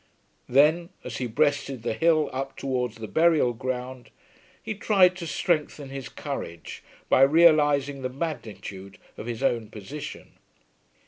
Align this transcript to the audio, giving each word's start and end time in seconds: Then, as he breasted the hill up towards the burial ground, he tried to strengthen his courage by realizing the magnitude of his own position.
Then, 0.49 0.89
as 1.03 1.17
he 1.17 1.27
breasted 1.27 1.83
the 1.83 1.93
hill 1.93 2.27
up 2.33 2.57
towards 2.57 2.95
the 2.95 3.07
burial 3.07 3.53
ground, 3.53 4.09
he 4.63 4.73
tried 4.73 5.15
to 5.17 5.27
strengthen 5.27 5.89
his 5.89 6.09
courage 6.09 6.81
by 7.07 7.21
realizing 7.21 8.01
the 8.01 8.09
magnitude 8.09 8.97
of 9.15 9.27
his 9.27 9.43
own 9.43 9.69
position. 9.69 10.39